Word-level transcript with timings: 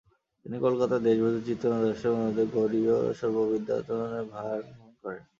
তিনি 0.45 0.57
কলকাতায় 0.65 1.03
দেশবন্ধু 1.07 1.39
চিত্তরঞ্জন 1.47 1.83
দাশের 1.85 2.11
অনুরোধে 2.15 2.43
গৌড়ীয় 2.53 2.95
সর্ববিদ্যায়তনের 3.19 4.25
ভার 4.33 4.57
গ্রহণ 4.67 4.91
করেন। 5.01 5.23